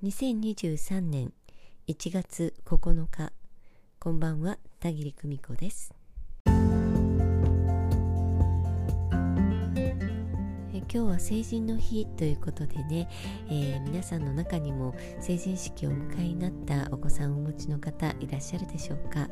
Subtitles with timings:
[0.00, 1.32] 2023年
[1.88, 3.32] 1月9日
[3.98, 5.92] こんばんは田切久美子です。
[6.44, 6.54] 今
[10.88, 13.08] 日は成人の日ということでね、
[13.48, 19.28] えー、皆さんの中にも成人式をお迎えになったお子さんをお持ちの方いらっしゃるでしょうか。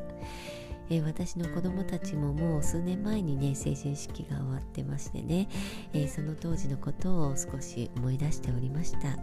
[0.89, 5.47] え、私の子供たちももう数年前にね成人式が終わってましてね、
[5.93, 9.17] え、その当時のことを少し思い出しておりました、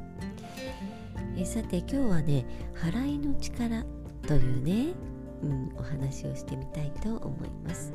[1.36, 3.84] えさて今日はね払いの力
[4.26, 4.94] というね、
[5.42, 7.92] うん、お話をしてみたいと思います。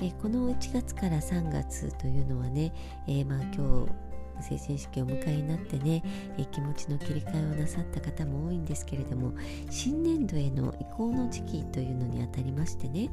[0.00, 2.72] えこの1月から3月というのはね、
[3.06, 4.06] えー、まあ今日
[4.42, 6.02] 成人式をお迎えになってね、
[6.36, 9.32] え気持ちの切り替えをなさった方も多いんですけれども
[9.70, 13.08] 新年度への移行の時期というのにあたりましてね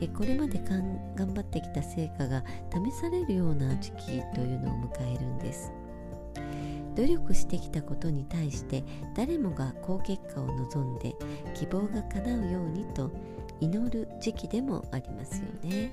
[0.00, 2.42] えこれまで頑張ってきた成果が
[2.72, 5.72] 試されるような時期というのを迎えるんです。
[6.96, 8.82] 努力してきたことに対して
[9.14, 11.14] 誰もが好結果を望んで
[11.54, 13.10] 希望が叶うようにと
[13.60, 15.92] 祈る時期でもありますよね。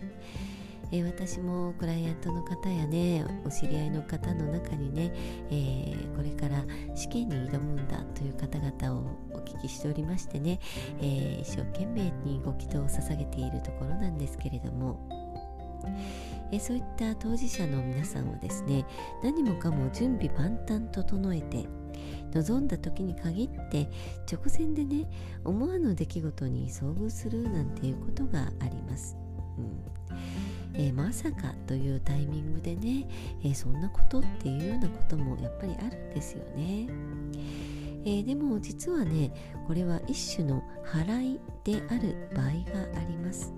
[0.91, 5.11] えー、私もクライアントの方やねお知り合いの方の中にね、
[5.49, 6.63] えー、これから
[6.95, 10.59] 試験に挑むんだという方々をお聞きしておりましてね、
[10.99, 15.22] えー、一生懸命にご祈祷を捧げているところなんですけれども
[16.51, 18.85] えそういった当事者の皆さんはですね
[19.23, 21.67] 何もかも準備万端整えて
[22.33, 23.89] 望んだ時に限って
[24.31, 25.09] 直前でね
[25.43, 29.15] 思わぬ出来事に遭遇するなんていうことがあります。
[29.57, 29.93] うん
[30.75, 33.07] え、まさかというタイミングでね、
[33.43, 36.87] え、そんなことっていうようなこともやっぱりあるんですよね。
[38.05, 39.31] えー、でも実はね
[39.65, 43.53] これは一種の払いである場合があります。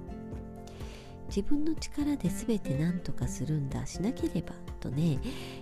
[1.35, 5.19] 自分の力で全て何とかするんだしなければとね、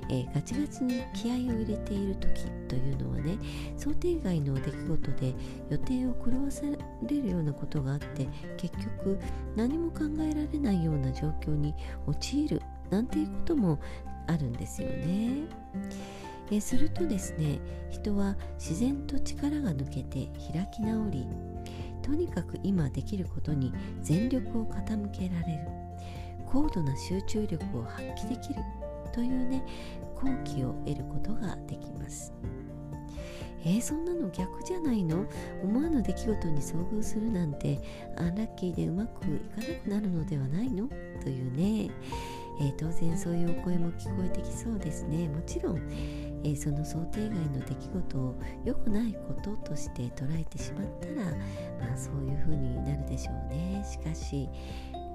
[0.08, 3.40] えー、ガチガチに気合を入れている時というのはね
[3.76, 5.34] 想定外の出来事で
[5.72, 6.62] 予定を狂わさ
[7.02, 9.18] れるようなことがあって結局
[9.56, 11.74] 何も考えられないような状況に
[12.06, 12.62] 陥る
[12.92, 13.80] なんていうことも
[14.28, 15.48] あるんですよね。
[16.52, 17.60] えするとですね
[17.90, 21.26] 人は自然と力が抜けて開き直り
[22.04, 25.68] とにかく今できることに全力を傾けられる。
[26.46, 28.62] 高度な集中力を発揮できる
[29.12, 29.64] というね
[30.16, 32.32] 好機を得ることができます。
[33.66, 35.26] えー、そんなの逆じゃないの？
[35.64, 37.80] 思わぬ出来事に遭遇するなんて
[38.18, 40.90] アンラッキーでうまくいかなくなるのではないの？
[41.24, 41.90] というね、
[42.60, 45.30] えー、当然そういうお声も聞こえてきそうですね。
[45.30, 45.80] もちろん
[46.44, 51.32] えー、その想定外の出来事を良くないこととして捉えてしまったら、
[51.88, 53.86] まあ、そういうふうになるでしょうね。
[53.90, 54.50] しかし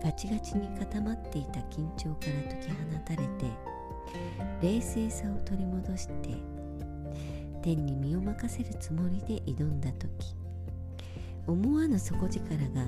[0.03, 3.47] ガチガチに固まっていた緊張から解き放たれて
[4.62, 6.37] 冷静さを取り戻して
[7.62, 10.37] 天に身を任せるつもりで挑んだ時
[11.47, 12.83] 思わぬ底力が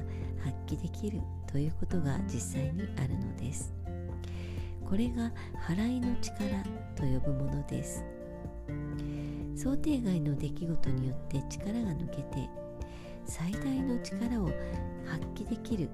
[0.45, 3.75] 発揮できるということが実際にあるのです。
[4.87, 5.33] これが
[5.69, 6.62] 払いの力
[6.95, 8.05] と呼ぶものです。
[9.56, 12.48] 想定外の出来事によって力が抜けて
[13.26, 14.47] 最大の力を
[15.06, 15.88] 発揮できる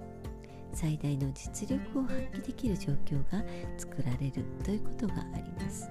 [0.72, 3.44] 最大の実力を発揮できる状況が
[3.78, 5.88] 作られるということがあります。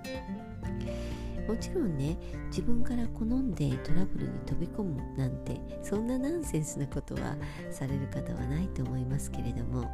[1.47, 7.35] もちろんね自分から好んでトラブルに飛び込むなんてそんなナンセンスなことは
[7.69, 9.89] される方はないと思いますけれども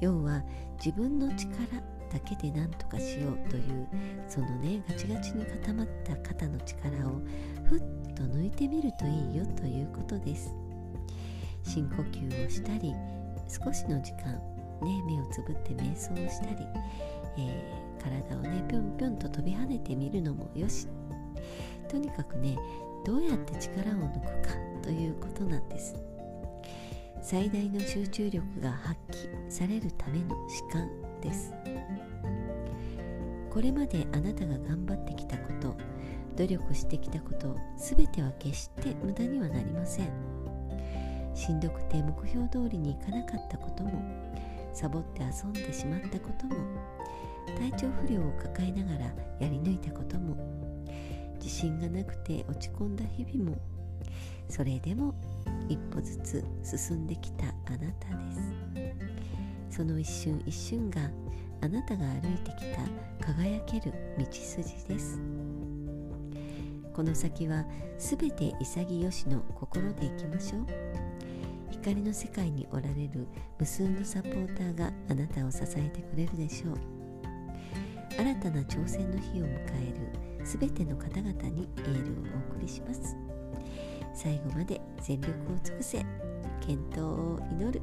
[0.00, 0.42] 要は
[0.82, 1.52] 自分の力
[2.12, 3.88] だけで何とかしようという
[4.28, 7.20] そのねガチガチに固まった肩の力を
[7.68, 7.80] ふっ
[8.14, 10.54] と抜いてみるといいよということです。
[11.62, 12.94] 深呼吸をしたり
[13.48, 14.32] 少しの時間
[14.82, 16.66] ね目をつぶって瞑想をしたり、
[17.38, 20.88] えー、体をねぴょんぴょんと飛び跳ねてみるのもよし。
[21.88, 22.56] とにかくね
[23.04, 25.94] どうやって力を抜くかということなんです。
[27.22, 31.07] 最大の集中力が発揮されるための時間。
[31.20, 31.52] です。
[33.50, 35.76] これまであなたが頑張ってきたこと
[36.36, 40.10] 努力してきたこと全ては決して無駄にはなりません。
[41.34, 43.92] しんどくて目標通りにいかなかったことも
[44.72, 46.56] サボって遊んでしまったことも
[47.58, 49.04] 体調不良を抱えながら
[49.40, 50.36] やり抜いたことも
[51.36, 53.56] 自信がなくて落ち込んだ日々も
[54.48, 55.14] それでも
[55.68, 59.07] 一歩ずつ進んできたあなたです。
[59.78, 61.02] その一瞬一瞬が
[61.60, 62.56] あなたが歩いてき
[63.20, 65.20] た輝ける道筋です。
[66.92, 67.64] この先は
[67.96, 70.66] すべて潔しの心でいきましょう。
[71.70, 76.78] 光の世界におられる無数のサポーターがあなたを支えてくれるでしょう。
[78.18, 83.14] 新たな挑戦の日を迎える全ての方々にエールをお送りします。
[84.12, 86.04] 最後まで全力を尽くせ。
[86.66, 87.80] 健闘を祈る。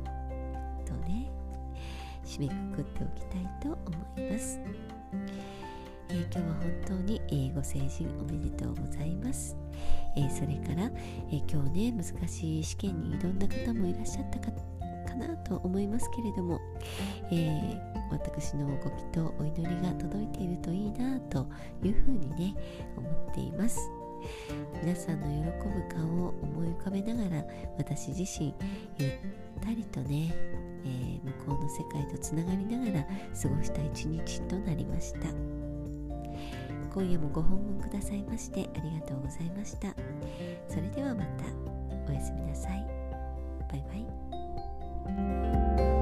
[2.36, 4.60] 締めくくっておきたいと思います、
[6.10, 9.56] えー、今日は本当に、えー、ご成人おめでとうございます、
[10.18, 10.92] えー、それから、
[11.32, 14.52] え今日ね難しい試験に挑んだ方もいらっしゃったか
[15.08, 16.60] かなと思いますけれども、
[17.32, 17.80] え
[18.12, 21.48] 私のご祈祷お祈りが届いているといいなと
[21.84, 22.56] いうふうにね
[22.98, 23.80] 思っています。
[24.82, 27.46] 皆さんの喜ぶ顔を思い浮かべながら
[27.78, 28.54] 私自身
[28.98, 29.12] ゆっ
[29.62, 30.34] たりとね、
[30.86, 35.28] えー、向こうの世界とつながりながら過ごした一日となりました。
[36.94, 39.94] 今夜もご訪問くださいましてありがとうございました。
[40.70, 41.46] それではまた。
[42.08, 42.88] おやすみなさい。
[43.70, 43.96] バイバ
[45.92, 45.95] イ。